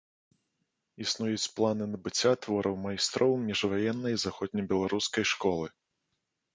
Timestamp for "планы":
1.59-1.85